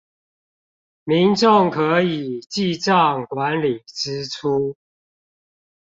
[1.03, 4.75] 民眾可以記帳管理支出